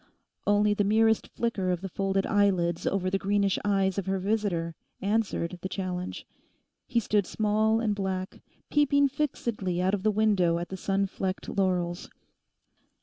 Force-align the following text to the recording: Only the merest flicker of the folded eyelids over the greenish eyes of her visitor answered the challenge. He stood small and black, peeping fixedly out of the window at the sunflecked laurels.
Only 0.47 0.73
the 0.73 0.83
merest 0.83 1.27
flicker 1.27 1.69
of 1.69 1.81
the 1.81 1.87
folded 1.87 2.25
eyelids 2.25 2.87
over 2.87 3.11
the 3.11 3.19
greenish 3.19 3.59
eyes 3.63 3.99
of 3.99 4.07
her 4.07 4.17
visitor 4.17 4.73
answered 4.99 5.59
the 5.61 5.69
challenge. 5.69 6.25
He 6.87 6.99
stood 6.99 7.27
small 7.27 7.79
and 7.79 7.93
black, 7.93 8.41
peeping 8.71 9.09
fixedly 9.09 9.79
out 9.79 9.93
of 9.93 10.01
the 10.01 10.09
window 10.09 10.57
at 10.57 10.69
the 10.69 10.75
sunflecked 10.77 11.49
laurels. 11.49 12.09